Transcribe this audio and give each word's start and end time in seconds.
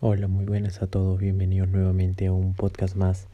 Hola, 0.00 0.28
muy 0.28 0.44
buenas 0.44 0.80
a 0.80 0.86
todos, 0.86 1.18
bienvenidos 1.18 1.68
nuevamente 1.70 2.28
a 2.28 2.32
un 2.32 2.54
podcast 2.54 2.94
más. 2.94 3.26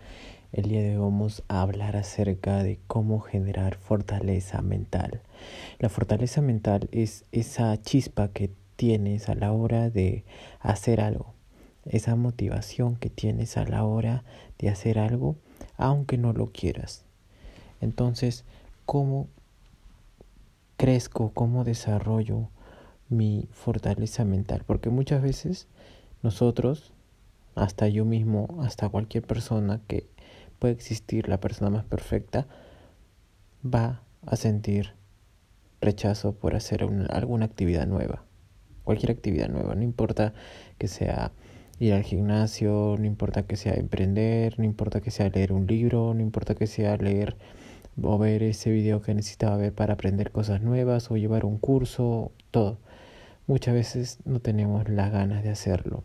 El 0.50 0.71
día 0.71 0.80
de 0.80 0.96
hoy 0.96 1.02
vamos 1.02 1.42
a 1.46 1.60
hablar 1.60 1.94
acerca 1.94 2.62
de 2.62 2.80
cómo 2.87 3.21
generar 3.21 3.76
fortaleza 3.76 4.63
mental. 4.63 5.21
La 5.79 5.91
fortaleza 5.91 6.41
mental 6.41 6.89
es 6.91 7.27
esa 7.33 7.77
chispa 7.83 8.29
que 8.29 8.50
tienes 8.77 9.29
a 9.29 9.35
la 9.35 9.53
hora 9.53 9.91
de 9.91 10.25
hacer 10.59 11.03
algo, 11.03 11.35
esa 11.85 12.16
motivación 12.16 12.96
que 12.96 13.11
tienes 13.11 13.59
a 13.59 13.67
la 13.67 13.85
hora 13.85 14.25
de 14.59 14.71
hacer 14.71 14.99
algo, 14.99 15.37
aunque 15.77 16.17
no 16.17 16.33
lo 16.33 16.46
quieras. 16.46 17.05
Entonces, 17.83 18.46
¿cómo 18.87 19.29
crezco, 20.79 21.31
cómo 21.35 21.62
desarrollo 21.62 22.49
mi 23.11 23.51
fortaleza 23.53 24.25
mental? 24.25 24.62
Porque 24.67 24.89
muchas 24.89 25.21
veces 25.21 25.69
nosotros, 26.25 26.95
hasta 27.54 27.87
yo 27.87 28.06
mismo, 28.06 28.59
hasta 28.62 28.88
cualquier 28.88 29.24
persona 29.24 29.82
que 29.87 30.09
puede 30.59 30.73
existir, 30.73 31.28
la 31.28 31.38
persona 31.38 31.69
más 31.69 31.84
perfecta, 31.84 32.46
va 33.62 34.02
a 34.24 34.34
sentir 34.37 34.95
rechazo 35.82 36.32
por 36.32 36.55
hacer 36.55 36.82
alguna 37.10 37.45
actividad 37.45 37.87
nueva. 37.87 38.24
Cualquier 38.84 39.12
actividad 39.12 39.51
nueva, 39.51 39.74
no 39.74 39.82
importa 39.82 40.32
que 40.79 40.88
sea 40.88 41.32
ir 41.79 41.92
al 41.92 42.05
gimnasio, 42.05 42.96
no 42.98 43.04
importa 43.04 43.43
que 43.43 43.56
sea 43.56 43.74
emprender, 43.74 44.59
no 44.59 44.65
importa 44.65 45.02
que 45.02 45.10
sea 45.10 45.29
leer 45.29 45.52
un 45.52 45.66
libro, 45.66 46.15
no 46.15 46.23
importa 46.23 46.54
que 46.54 46.66
sea 46.66 46.96
leer 46.96 47.37
o 48.02 48.16
ver 48.16 48.43
ese 48.43 48.70
video 48.70 49.02
que 49.02 49.12
necesitaba 49.15 49.59
ver 49.59 49.74
para 49.74 49.93
aprender 49.93 50.30
cosas 50.30 50.62
nuevas 50.62 51.10
o 51.10 51.18
llevar 51.18 51.45
un 51.45 51.59
curso, 51.59 52.32
todo. 52.51 52.79
Muchas 53.46 53.74
veces 53.74 54.18
no 54.24 54.41
tenemos 54.41 54.88
las 54.88 55.12
ganas 55.12 55.43
de 55.43 55.51
hacerlo 55.51 56.02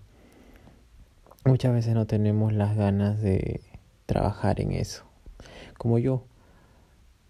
muchas 1.46 1.74
veces 1.74 1.94
no 1.94 2.08
tenemos 2.08 2.54
las 2.54 2.76
ganas 2.76 3.22
de 3.22 3.62
trabajar 4.06 4.62
en 4.62 4.72
eso. 4.72 5.06
Como 5.78 5.98
yo, 5.98 6.26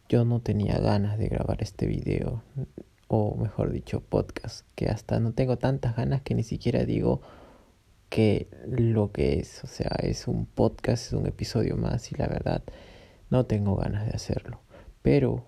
yo 0.08 0.25
no 0.25 0.42
tenía 0.42 0.80
ganas 0.80 1.17
de 1.17 1.28
grabar 1.28 1.61
este 1.61 1.86
video, 1.86 2.44
o 3.08 3.36
mejor 3.36 3.72
dicho, 3.72 4.02
podcast, 4.02 4.66
que 4.75 4.88
hasta 4.88 5.20
no 5.20 5.33
tengo 5.33 5.58
tantas 5.58 5.95
ganas 5.95 6.22
que 6.22 6.36
ni 6.36 6.44
siquiera 6.44 6.86
digo 6.86 7.22
que 8.09 8.50
lo 8.66 9.11
que 9.11 9.39
es, 9.39 9.64
o 9.64 9.67
sea, 9.67 9.95
es 10.00 10.28
un 10.28 10.45
podcast, 10.45 11.08
es 11.08 11.14
un 11.14 11.28
episodio 11.28 11.78
más 11.78 12.11
y 12.11 12.16
la 12.16 12.28
verdad 12.28 12.64
no 13.30 13.45
tengo 13.45 13.76
ganas 13.76 14.05
de 14.05 14.11
hacerlo. 14.11 14.61
Pero 15.03 15.45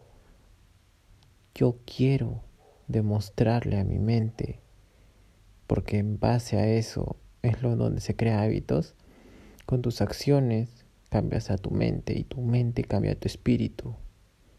yo 1.56 1.80
quiero 1.86 2.44
demostrarle 2.88 3.80
a 3.80 3.84
mi 3.84 4.00
mente, 4.00 4.60
porque 5.66 5.98
en 5.98 6.20
base 6.20 6.58
a 6.58 6.68
eso 6.68 7.18
es 7.42 7.62
lo 7.62 7.76
donde 7.76 8.02
se 8.02 8.16
crea 8.16 8.42
hábitos. 8.42 8.96
Con 9.66 9.82
tus 9.82 10.02
acciones 10.02 10.86
cambias 11.10 11.52
a 11.52 11.58
tu 11.58 11.72
mente 11.72 12.18
y 12.18 12.24
tu 12.24 12.42
mente 12.42 12.84
cambia 12.84 13.14
a 13.14 13.16
tu 13.16 13.28
espíritu 13.28 13.96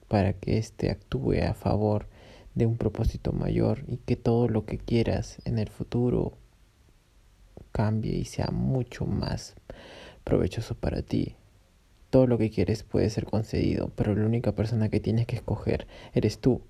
para 0.09 0.35
que 0.35 0.59
éste 0.59 0.91
actúe 0.91 1.43
a 1.49 1.55
favor 1.55 2.07
de 2.55 2.67
un 2.67 2.77
propósito 2.77 3.33
mayor 3.33 3.85
y 3.89 3.97
que 3.97 4.17
todo 4.17 4.49
lo 4.49 4.67
que 4.67 4.79
quieras 4.79 5.39
en 5.45 5.59
el 5.59 5.69
futuro 5.69 6.37
cambie 7.73 8.15
y 8.15 8.25
sea 8.27 8.51
mucho 8.53 9.07
más 9.07 9.55
provechoso 10.25 10.75
para 10.75 11.03
ti. 11.03 11.37
Todo 12.11 12.27
lo 12.27 12.37
que 12.37 12.51
quieres 12.51 12.83
puede 12.83 13.09
ser 13.09 13.25
concedido, 13.25 13.91
pero 13.97 14.15
la 14.15 14.27
única 14.27 14.53
persona 14.53 14.91
que 14.91 15.01
tienes 15.01 15.27
que 15.27 15.37
escoger 15.37 15.87
eres 16.13 16.39
tú. 16.39 16.61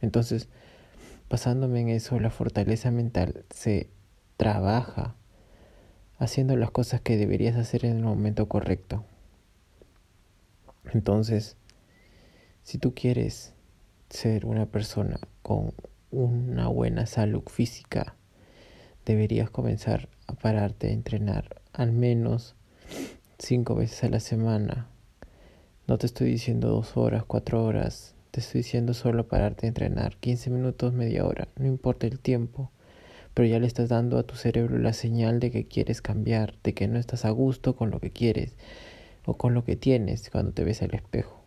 Entonces, 0.00 0.48
basándome 1.28 1.80
en 1.80 1.88
eso, 1.88 2.20
la 2.20 2.30
fortaleza 2.30 2.92
mental 2.92 3.44
se 3.50 3.90
trabaja 4.36 5.16
haciendo 6.22 6.56
las 6.56 6.70
cosas 6.70 7.00
que 7.00 7.16
deberías 7.16 7.56
hacer 7.56 7.84
en 7.84 7.96
el 7.96 8.04
momento 8.04 8.46
correcto. 8.46 9.04
Entonces, 10.92 11.56
si 12.62 12.78
tú 12.78 12.94
quieres 12.94 13.54
ser 14.08 14.46
una 14.46 14.66
persona 14.66 15.18
con 15.42 15.74
una 16.12 16.68
buena 16.68 17.06
salud 17.06 17.42
física, 17.48 18.14
deberías 19.04 19.50
comenzar 19.50 20.08
a 20.28 20.34
pararte 20.34 20.88
a 20.88 20.92
entrenar 20.92 21.60
al 21.72 21.90
menos 21.90 22.54
cinco 23.38 23.74
veces 23.74 24.04
a 24.04 24.08
la 24.08 24.20
semana. 24.20 24.86
No 25.88 25.98
te 25.98 26.06
estoy 26.06 26.30
diciendo 26.30 26.68
dos 26.68 26.96
horas, 26.96 27.24
cuatro 27.24 27.64
horas, 27.64 28.14
te 28.30 28.38
estoy 28.38 28.60
diciendo 28.60 28.94
solo 28.94 29.26
pararte 29.26 29.66
a 29.66 29.68
entrenar 29.68 30.16
15 30.18 30.50
minutos, 30.50 30.92
media 30.92 31.26
hora, 31.26 31.48
no 31.56 31.66
importa 31.66 32.06
el 32.06 32.20
tiempo 32.20 32.70
pero 33.34 33.48
ya 33.48 33.58
le 33.58 33.66
estás 33.66 33.88
dando 33.88 34.18
a 34.18 34.22
tu 34.22 34.34
cerebro 34.34 34.78
la 34.78 34.92
señal 34.92 35.40
de 35.40 35.50
que 35.50 35.66
quieres 35.66 36.02
cambiar, 36.02 36.54
de 36.62 36.74
que 36.74 36.88
no 36.88 36.98
estás 36.98 37.24
a 37.24 37.30
gusto 37.30 37.76
con 37.76 37.90
lo 37.90 38.00
que 38.00 38.10
quieres 38.10 38.54
o 39.24 39.34
con 39.36 39.54
lo 39.54 39.64
que 39.64 39.76
tienes 39.76 40.30
cuando 40.30 40.52
te 40.52 40.64
ves 40.64 40.82
al 40.82 40.94
espejo. 40.94 41.42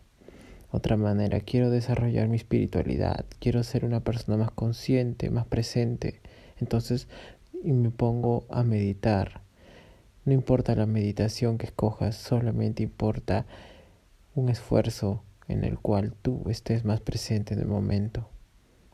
Otra 0.72 0.96
manera, 0.96 1.40
quiero 1.40 1.70
desarrollar 1.70 2.28
mi 2.28 2.36
espiritualidad, 2.36 3.24
quiero 3.38 3.62
ser 3.62 3.84
una 3.84 4.00
persona 4.00 4.36
más 4.36 4.50
consciente, 4.50 5.30
más 5.30 5.46
presente. 5.46 6.20
Entonces, 6.60 7.08
me 7.62 7.90
pongo 7.90 8.44
a 8.50 8.62
meditar. 8.62 9.40
No 10.24 10.32
importa 10.32 10.74
la 10.74 10.86
meditación 10.86 11.56
que 11.56 11.66
escojas, 11.66 12.16
solamente 12.16 12.82
importa 12.82 13.46
un 14.34 14.48
esfuerzo 14.48 15.22
en 15.48 15.64
el 15.64 15.78
cual 15.78 16.14
tú 16.20 16.42
estés 16.48 16.84
más 16.84 17.00
presente 17.00 17.54
en 17.54 17.60
el 17.60 17.68
momento. 17.68 18.28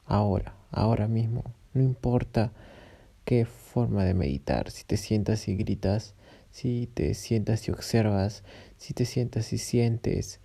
Ahora, 0.04 0.54
ahora 0.70 1.09
mismo. 1.09 1.42
No 1.74 1.82
importa 1.82 2.53
qué 3.25 3.44
forma 3.44 4.05
de 4.05 4.15
meditar, 4.15 4.71
si 4.71 4.84
te 4.84 4.97
sientas 4.97 5.49
y 5.49 5.56
gritas, 5.56 6.15
si 6.50 6.88
te 6.93 7.15
sientas 7.15 7.66
y 7.66 7.71
observas, 7.71 8.44
si 8.77 8.94
te 8.94 9.05
sientas 9.05 9.53
y 9.53 9.59
sientes, 9.59 10.41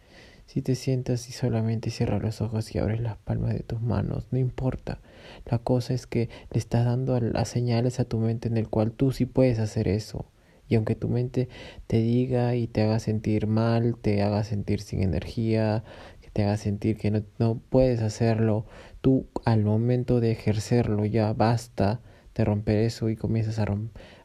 si 0.46 0.62
te 0.62 0.76
sientas 0.76 1.28
y 1.28 1.34
solamente 1.34 1.92
cierras 1.92 2.22
los 2.22 2.42
ojos 2.42 2.74
y 2.74 2.80
abres 2.80 3.02
las 3.02 3.18
palmas 3.18 3.54
de 3.54 3.60
tus 3.60 3.82
manos, 3.82 4.28
no 4.32 4.40
importa. 4.40 5.02
La 5.46 5.58
cosa 5.60 5.94
es 5.94 6.08
que 6.08 6.30
le 6.52 6.60
estás 6.60 6.86
dando 6.86 7.20
las 7.20 7.50
señales 7.50 8.00
a 8.00 8.06
tu 8.06 8.18
mente 8.18 8.48
en 8.48 8.56
el 8.56 8.70
cual 8.70 8.94
tú 8.94 9.12
sí 9.12 9.26
puedes 9.26 9.60
hacer 9.60 9.90
eso. 9.90 10.26
Y 10.70 10.76
aunque 10.76 10.96
tu 10.96 11.10
mente 11.10 11.50
te 11.88 11.98
diga 11.98 12.56
y 12.56 12.68
te 12.68 12.84
haga 12.84 13.00
sentir 13.00 13.48
mal, 13.48 13.98
te 13.98 14.22
haga 14.22 14.44
sentir 14.46 14.82
sin 14.82 15.02
energía, 15.02 15.84
que 16.22 16.30
te 16.30 16.44
haga 16.44 16.58
sentir 16.58 16.98
que 16.98 17.12
no, 17.12 17.24
no 17.40 17.60
puedes 17.70 18.02
hacerlo, 18.02 18.66
tú 19.02 19.28
al 19.44 19.64
momento 19.64 20.22
de 20.22 20.32
ejercerlo 20.32 21.06
ya 21.06 21.34
basta 21.34 22.02
romper 22.46 22.78
eso 22.78 23.10
y 23.10 23.16
comienzas 23.16 23.60
a, 23.60 23.66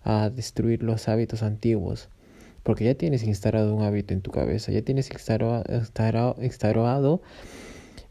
a 0.05 0.31
destruir 0.31 0.83
los 0.83 1.09
hábitos 1.09 1.43
antiguos. 1.43 2.09
Porque 2.62 2.84
ya 2.84 2.95
tienes 2.95 3.25
instalado 3.25 3.75
un 3.75 3.83
hábito 3.83 4.15
en 4.15 4.21
tu 4.21 4.31
cabeza, 4.31 4.71
ya 4.71 4.83
tienes 4.83 5.11
instalado, 5.11 6.37
instalado 6.41 7.22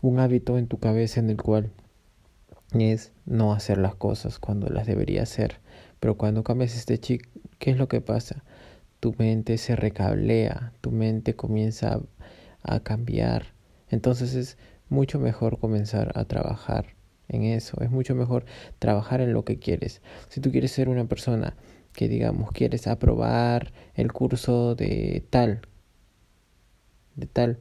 un 0.01 0.19
hábito 0.19 0.57
en 0.57 0.67
tu 0.67 0.77
cabeza 0.77 1.19
en 1.19 1.29
el 1.29 1.37
cual 1.37 1.71
es 2.73 3.11
no 3.25 3.53
hacer 3.53 3.77
las 3.77 3.95
cosas 3.95 4.39
cuando 4.39 4.67
las 4.67 4.87
debería 4.87 5.23
hacer. 5.23 5.59
Pero 5.99 6.17
cuando 6.17 6.43
cambias 6.43 6.75
este 6.75 6.97
chip, 6.97 7.21
¿qué 7.59 7.71
es 7.71 7.77
lo 7.77 7.87
que 7.87 8.01
pasa? 8.01 8.43
Tu 8.99 9.13
mente 9.17 9.57
se 9.57 9.75
recablea, 9.75 10.73
tu 10.81 10.91
mente 10.91 11.35
comienza 11.35 12.01
a 12.63 12.79
cambiar. 12.81 13.47
Entonces 13.89 14.35
es 14.35 14.57
mucho 14.89 15.19
mejor 15.19 15.59
comenzar 15.59 16.11
a 16.15 16.25
trabajar 16.25 17.00
en 17.31 17.43
eso. 17.43 17.81
Es 17.81 17.89
mucho 17.89 18.13
mejor 18.15 18.45
trabajar 18.79 19.21
en 19.21 19.33
lo 19.33 19.43
que 19.43 19.57
quieres. 19.57 20.01
Si 20.29 20.41
tú 20.41 20.51
quieres 20.51 20.71
ser 20.71 20.89
una 20.89 21.05
persona 21.05 21.55
que, 21.93 22.07
digamos, 22.07 22.51
quieres 22.51 22.87
aprobar 22.87 23.73
el 23.95 24.11
curso 24.11 24.75
de 24.75 25.23
tal, 25.29 25.61
de 27.15 27.25
tal 27.25 27.59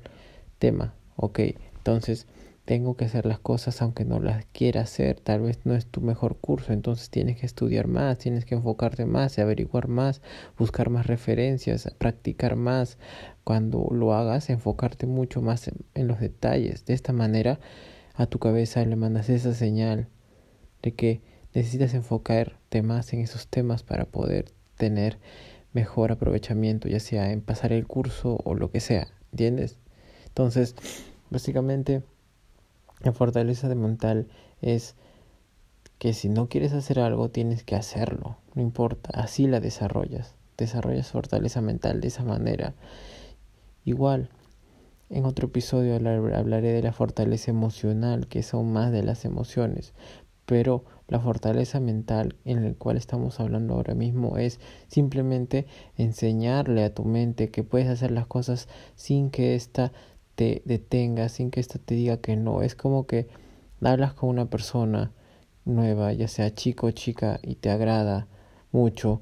tema, 0.59 0.95
ok, 1.17 1.41
entonces 1.77 2.27
tengo 2.65 2.95
que 2.95 3.05
hacer 3.05 3.27
las 3.27 3.41
cosas 3.41 3.83
aunque 3.83 4.05
no 4.05 4.21
las 4.21 4.45
quiera 4.53 4.83
hacer, 4.83 5.19
tal 5.19 5.41
vez 5.41 5.59
no 5.65 5.75
es 5.75 5.87
tu 5.87 6.01
mejor 6.03 6.37
curso, 6.37 6.73
entonces 6.73 7.11
tienes 7.11 7.37
que 7.37 7.47
estudiar 7.47 7.89
más, 7.89 8.19
tienes 8.19 8.45
que 8.45 8.55
enfocarte 8.55 9.07
más, 9.07 9.39
averiguar 9.41 9.89
más, 9.89 10.23
buscar 10.57 10.89
más 10.89 11.09
referencias, 11.09 11.93
practicar 11.99 12.55
más, 12.55 12.99
cuando 13.43 13.89
lo 13.91 14.15
hagas, 14.15 14.51
enfocarte 14.51 15.07
mucho 15.07 15.43
más 15.43 15.69
en 15.95 16.07
los 16.07 16.21
detalles, 16.21 16.85
de 16.85 16.95
esta 16.95 17.13
manera 17.13 17.59
a 18.15 18.27
tu 18.27 18.39
cabeza 18.39 18.85
le 18.85 18.97
mandas 18.97 19.29
esa 19.29 19.55
señal 19.55 20.09
de 20.83 20.93
que 20.93 21.21
necesitas 21.55 21.95
enfocarte 21.95 22.83
más 22.83 23.13
en 23.13 23.21
esos 23.21 23.49
temas 23.49 23.83
para 23.83 24.05
poder 24.05 24.53
tener 24.77 25.19
mejor 25.73 26.13
aprovechamiento, 26.13 26.89
ya 26.89 27.01
sea 27.01 27.33
en 27.33 27.41
pasar 27.43 27.73
el 27.73 27.87
curso 27.87 28.39
o 28.45 28.55
lo 28.55 28.71
que 28.71 28.81
sea, 28.81 29.09
¿entiendes? 29.33 29.79
Entonces, 30.27 30.75
básicamente, 31.31 32.03
la 33.01 33.13
fortaleza 33.13 33.69
de 33.69 33.75
mental 33.75 34.29
es 34.61 34.95
que 35.99 36.13
si 36.13 36.29
no 36.29 36.49
quieres 36.49 36.73
hacer 36.73 36.99
algo, 36.99 37.31
tienes 37.31 37.63
que 37.63 37.77
hacerlo, 37.77 38.39
no 38.55 38.63
importa, 38.63 39.11
así 39.13 39.47
la 39.47 39.61
desarrollas, 39.61 40.35
desarrollas 40.57 41.09
fortaleza 41.09 41.61
mental 41.61 42.01
de 42.01 42.09
esa 42.09 42.25
manera. 42.25 42.75
Igual, 43.85 44.31
en 45.11 45.25
otro 45.27 45.49
episodio 45.49 45.95
hablaré 45.97 46.73
de 46.73 46.83
la 46.83 46.93
fortaleza 46.93 47.51
emocional, 47.51 48.29
que 48.29 48.43
son 48.43 48.73
más 48.73 48.93
de 48.93 49.03
las 49.03 49.25
emociones, 49.25 49.93
pero 50.47 50.85
La 51.11 51.19
fortaleza 51.19 51.81
mental 51.81 52.37
en 52.45 52.65
la 52.65 52.73
cual 52.75 52.97
estamos 52.97 53.41
hablando 53.41 53.75
ahora 53.75 53.95
mismo 53.95 54.39
es 54.39 54.61
simplemente 54.87 55.67
enseñarle 55.97 56.85
a 56.85 56.95
tu 56.95 57.05
mente 57.05 57.51
que 57.51 57.65
puedes 57.65 57.89
hacer 57.89 58.13
las 58.13 58.29
cosas 58.29 58.69
sin 58.95 59.31
que 59.31 59.57
ésta 59.57 59.93
te 60.37 60.63
detenga, 60.65 61.29
sin 61.29 61.51
que 61.51 61.59
ésta 61.59 61.81
te 61.85 61.97
diga 61.97 62.19
que 62.19 62.37
no. 62.37 62.63
Es 62.63 62.77
como 62.77 63.09
que 63.09 63.27
hablas 63.83 64.15
con 64.15 64.29
una 64.29 64.49
persona 64.49 65.11
nueva, 65.65 66.13
ya 66.13 66.29
sea 66.29 66.55
chico 66.55 66.87
o 66.87 66.91
chica, 66.93 67.41
y 67.43 67.57
te 67.57 67.71
agrada 67.71 68.29
mucho 68.71 69.21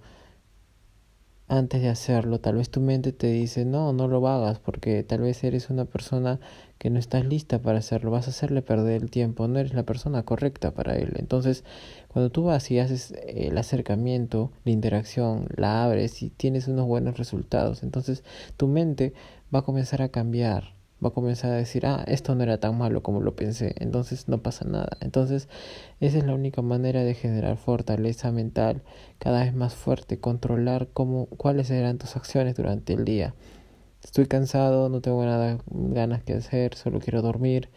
antes 1.49 1.81
de 1.81 1.89
hacerlo, 1.89 2.41
tal 2.41 2.57
vez 2.57 2.71
tu 2.71 2.81
mente 2.81 3.13
te 3.13 3.29
dice, 3.29 3.65
no, 3.65 3.93
no 3.93 4.07
lo 4.07 4.27
hagas 4.29 4.59
porque 4.59 5.03
tal 5.03 5.23
vez 5.23 5.43
eres 5.45 5.71
una 5.71 5.87
persona 5.87 6.41
que 6.79 6.91
no 6.91 6.99
estás 6.99 7.25
lista 7.25 7.61
para 7.61 7.79
hacerlo, 7.79 8.11
vas 8.11 8.27
a 8.27 8.31
hacerle 8.31 8.63
perder 8.63 9.03
el 9.03 9.11
tiempo, 9.11 9.49
no 9.49 9.59
eres 9.59 9.75
la 9.75 9.83
persona 9.83 10.23
correcta 10.23 10.73
para 10.73 10.97
él. 10.97 11.15
Entonces, 11.17 11.65
cuando 12.09 12.31
tú 12.31 12.45
vas 12.45 12.71
y 12.71 12.79
haces 12.79 13.15
el 13.27 13.57
acercamiento, 13.57 14.53
la 14.65 14.73
interacción, 14.73 15.47
la 15.57 15.85
abres 15.85 16.23
y 16.23 16.31
tienes 16.31 16.69
unos 16.69 16.87
buenos 16.87 17.17
resultados, 17.17 17.83
entonces 17.83 18.25
tu 18.57 18.69
mente 18.69 19.15
va 19.53 19.61
a 19.61 19.65
comenzar 19.65 20.03
a 20.03 20.11
cambiar 20.11 20.78
va 21.05 21.09
a 21.09 21.13
comenzar 21.13 21.53
a 21.53 21.57
decir, 21.57 21.87
ah, 21.87 22.05
esto 22.07 22.35
no 22.35 22.43
era 22.43 22.59
tan 22.59 22.77
malo 22.77 23.03
como 23.03 23.21
lo 23.21 23.37
pensé, 23.37 23.75
entonces 23.79 24.29
no 24.29 24.43
pasa 24.43 24.65
nada. 24.65 24.97
Entonces, 25.01 25.49
esa 26.01 26.19
es 26.19 26.25
la 26.25 26.35
única 26.35 26.63
manera 26.63 27.05
de 27.05 27.15
generar 27.15 27.57
fortaleza 27.57 28.33
mental 28.33 28.83
cada 29.19 29.45
vez 29.45 29.55
más 29.55 29.75
fuerte, 29.75 30.19
controlar 30.19 30.89
cómo, 30.93 31.27
cuáles 31.27 31.69
serán 31.69 31.99
tus 31.99 32.17
acciones 32.17 32.57
durante 32.57 32.93
el 32.95 33.05
día. 33.05 33.35
Estoy 34.03 34.27
cansado, 34.27 34.89
no 34.89 35.01
tengo 35.01 35.25
nada 35.25 35.59
ganas 35.67 36.23
que 36.23 36.35
hacer, 36.35 36.75
solo 36.75 37.01
quiero 37.01 37.23
dormir. 37.23 37.69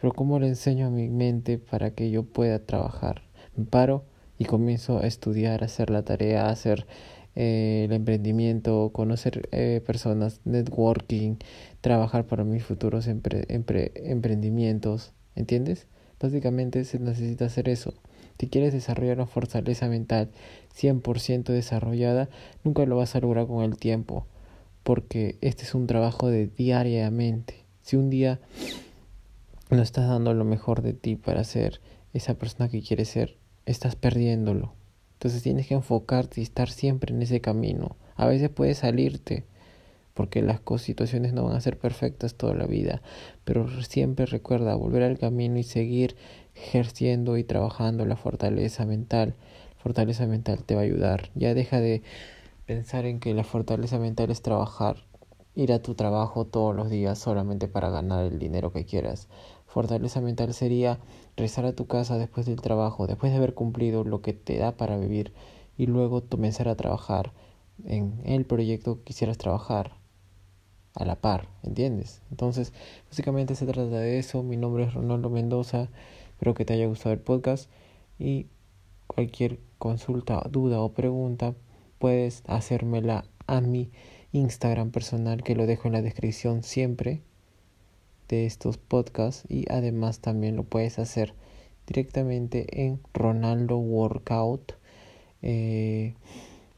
Pero 0.00 0.12
¿cómo 0.12 0.40
le 0.40 0.48
enseño 0.48 0.86
a 0.86 0.90
mi 0.90 1.08
mente 1.08 1.58
para 1.58 1.92
que 1.92 2.10
yo 2.10 2.24
pueda 2.24 2.58
trabajar? 2.58 3.22
Me 3.56 3.64
paro 3.64 4.04
y 4.36 4.46
comienzo 4.46 4.98
a 4.98 5.06
estudiar, 5.06 5.62
a 5.62 5.66
hacer 5.66 5.90
la 5.90 6.02
tarea, 6.02 6.46
a 6.46 6.50
hacer 6.50 6.86
eh, 7.34 7.84
el 7.86 7.92
emprendimiento, 7.92 8.90
conocer 8.92 9.48
eh, 9.52 9.80
personas, 9.84 10.40
networking, 10.44 11.36
trabajar 11.80 12.26
para 12.26 12.44
mis 12.44 12.64
futuros 12.64 13.08
emprendimientos, 13.08 15.12
¿entiendes? 15.34 15.86
Básicamente 16.20 16.84
se 16.84 16.98
necesita 16.98 17.46
hacer 17.46 17.68
eso. 17.68 17.94
Si 18.38 18.48
quieres 18.48 18.72
desarrollar 18.72 19.18
una 19.18 19.26
fortaleza 19.26 19.88
mental 19.88 20.30
100% 20.76 21.44
desarrollada, 21.44 22.28
nunca 22.64 22.84
lo 22.86 22.96
vas 22.96 23.14
a 23.14 23.20
lograr 23.20 23.46
con 23.46 23.62
el 23.62 23.76
tiempo, 23.76 24.26
porque 24.82 25.36
este 25.40 25.62
es 25.62 25.76
un 25.76 25.86
trabajo 25.86 26.28
de 26.28 26.48
diariamente. 26.48 27.54
Si 27.82 27.94
un 27.94 28.10
día 28.10 28.40
no 29.70 29.80
estás 29.80 30.08
dando 30.08 30.34
lo 30.34 30.44
mejor 30.44 30.82
de 30.82 30.92
ti 30.92 31.14
para 31.14 31.44
ser 31.44 31.80
esa 32.14 32.34
persona 32.34 32.68
que 32.68 32.82
quieres 32.82 33.08
ser, 33.08 33.36
estás 33.64 33.94
perdiéndolo. 33.94 34.74
Entonces 35.22 35.44
tienes 35.44 35.68
que 35.68 35.74
enfocarte 35.74 36.40
y 36.40 36.42
estar 36.42 36.68
siempre 36.68 37.14
en 37.14 37.22
ese 37.22 37.40
camino. 37.40 37.94
A 38.16 38.26
veces 38.26 38.50
puedes 38.50 38.78
salirte 38.78 39.44
porque 40.14 40.42
las 40.42 40.60
situaciones 40.78 41.32
no 41.32 41.44
van 41.44 41.54
a 41.54 41.60
ser 41.60 41.78
perfectas 41.78 42.34
toda 42.34 42.54
la 42.54 42.66
vida, 42.66 43.02
pero 43.44 43.68
siempre 43.82 44.26
recuerda 44.26 44.74
volver 44.74 45.04
al 45.04 45.20
camino 45.20 45.60
y 45.60 45.62
seguir 45.62 46.16
ejerciendo 46.56 47.36
y 47.36 47.44
trabajando 47.44 48.04
la 48.04 48.16
fortaleza 48.16 48.84
mental. 48.84 49.36
Fortaleza 49.76 50.26
mental 50.26 50.64
te 50.64 50.74
va 50.74 50.80
a 50.80 50.84
ayudar. 50.86 51.30
Ya 51.36 51.54
deja 51.54 51.78
de 51.78 52.02
pensar 52.66 53.06
en 53.06 53.20
que 53.20 53.32
la 53.32 53.44
fortaleza 53.44 54.00
mental 54.00 54.32
es 54.32 54.42
trabajar, 54.42 54.96
ir 55.54 55.72
a 55.72 55.82
tu 55.82 55.94
trabajo 55.94 56.46
todos 56.46 56.74
los 56.74 56.90
días 56.90 57.16
solamente 57.16 57.68
para 57.68 57.90
ganar 57.90 58.24
el 58.24 58.40
dinero 58.40 58.72
que 58.72 58.86
quieras. 58.86 59.28
Fortaleza 59.72 60.20
mental 60.20 60.52
sería 60.52 61.00
regresar 61.34 61.64
a 61.64 61.72
tu 61.72 61.86
casa 61.86 62.18
después 62.18 62.44
del 62.44 62.60
trabajo, 62.60 63.06
después 63.06 63.32
de 63.32 63.38
haber 63.38 63.54
cumplido 63.54 64.04
lo 64.04 64.20
que 64.20 64.34
te 64.34 64.58
da 64.58 64.76
para 64.76 64.98
vivir 64.98 65.32
y 65.78 65.86
luego 65.86 66.22
comenzar 66.28 66.68
a 66.68 66.76
trabajar 66.76 67.32
en 67.86 68.20
el 68.26 68.44
proyecto 68.44 68.98
que 68.98 69.04
quisieras 69.04 69.38
trabajar 69.38 69.92
a 70.94 71.06
la 71.06 71.16
par, 71.16 71.48
¿entiendes? 71.62 72.20
Entonces, 72.30 72.74
básicamente 73.08 73.54
se 73.54 73.64
trata 73.64 73.96
de 73.96 74.18
eso. 74.18 74.42
Mi 74.42 74.58
nombre 74.58 74.84
es 74.84 74.92
Ronaldo 74.92 75.30
Mendoza. 75.30 75.88
Espero 76.32 76.52
que 76.52 76.66
te 76.66 76.74
haya 76.74 76.86
gustado 76.86 77.14
el 77.14 77.20
podcast 77.20 77.70
y 78.18 78.48
cualquier 79.06 79.58
consulta, 79.78 80.42
duda 80.50 80.82
o 80.82 80.92
pregunta 80.92 81.54
puedes 81.98 82.42
hacérmela 82.46 83.24
a 83.46 83.62
mi 83.62 83.90
Instagram 84.32 84.90
personal 84.90 85.42
que 85.42 85.54
lo 85.54 85.64
dejo 85.64 85.88
en 85.88 85.94
la 85.94 86.02
descripción 86.02 86.62
siempre 86.62 87.22
de 88.32 88.46
estos 88.46 88.78
podcasts 88.78 89.44
y 89.50 89.66
además 89.70 90.20
también 90.20 90.56
lo 90.56 90.64
puedes 90.64 90.98
hacer 90.98 91.34
directamente 91.86 92.82
en 92.82 92.98
Ronaldo 93.12 93.76
Workout 93.76 94.72
eh, 95.42 96.14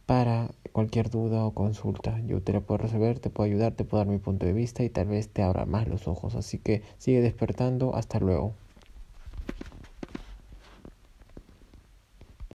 para 0.05 0.51
cualquier 0.73 1.11
duda 1.11 1.45
o 1.47 1.55
consulta. 1.55 2.21
Yo 2.27 2.43
te 2.43 2.53
la 2.53 2.61
puedo 2.61 2.79
resolver, 2.79 3.21
te 3.21 3.31
puedo 3.31 3.49
ayudar, 3.49 3.73
te 3.73 3.85
puedo 3.85 4.03
dar 4.03 4.13
mi 4.13 4.19
punto 4.19 4.47
de 4.47 4.53
vista 4.53 4.83
y 4.83 4.91
tal 4.91 5.07
vez 5.07 5.29
te 5.29 5.43
abra 5.43 5.65
más 5.65 5.87
los 5.87 6.09
ojos. 6.09 6.35
Así 6.35 6.59
que 6.59 6.83
sigue 6.99 7.21
despertando. 7.21 7.95
Hasta 7.95 8.19
luego. 8.19 8.55